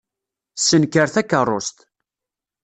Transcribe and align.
Ssenker 0.59 1.07
takeṛṛust. 1.13 1.77